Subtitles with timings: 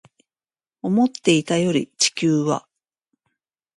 [0.81, 2.67] 思っていたより地球は